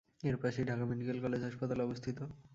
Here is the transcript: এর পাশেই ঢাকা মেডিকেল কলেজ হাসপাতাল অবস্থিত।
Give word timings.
এর 0.23 0.35
পাশেই 0.37 0.65
ঢাকা 0.65 0.83
মেডিকেল 0.85 1.17
কলেজ 1.21 1.41
হাসপাতাল 1.43 1.79
অবস্থিত। 1.81 2.17